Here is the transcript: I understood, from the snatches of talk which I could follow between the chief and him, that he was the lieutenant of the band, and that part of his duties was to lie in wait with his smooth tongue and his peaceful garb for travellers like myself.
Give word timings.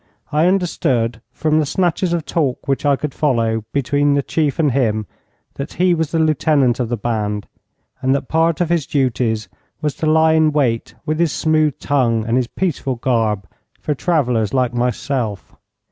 I 0.31 0.47
understood, 0.47 1.21
from 1.31 1.59
the 1.59 1.65
snatches 1.67 2.11
of 2.11 2.25
talk 2.25 2.67
which 2.67 2.87
I 2.87 2.95
could 2.95 3.13
follow 3.13 3.65
between 3.71 4.15
the 4.15 4.23
chief 4.23 4.57
and 4.57 4.71
him, 4.71 5.05
that 5.53 5.73
he 5.73 5.93
was 5.93 6.09
the 6.09 6.17
lieutenant 6.17 6.79
of 6.79 6.89
the 6.89 6.97
band, 6.97 7.45
and 8.01 8.15
that 8.15 8.27
part 8.27 8.61
of 8.61 8.69
his 8.69 8.87
duties 8.87 9.47
was 9.79 9.93
to 9.97 10.07
lie 10.07 10.33
in 10.33 10.53
wait 10.53 10.95
with 11.05 11.19
his 11.19 11.31
smooth 11.33 11.77
tongue 11.77 12.25
and 12.25 12.35
his 12.35 12.47
peaceful 12.47 12.95
garb 12.95 13.45
for 13.79 13.93
travellers 13.93 14.55
like 14.55 14.73
myself. 14.73 15.53